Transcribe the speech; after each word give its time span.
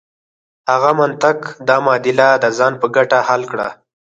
هغه 0.71 0.91
منطق 1.01 1.37
دا 1.67 1.77
معادله 1.85 2.27
د 2.43 2.45
ځان 2.57 2.73
په 2.81 2.87
ګټه 2.95 3.19
حل 3.27 3.41
کړه. 3.51 3.67